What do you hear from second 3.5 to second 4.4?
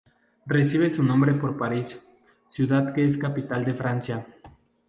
de Francia.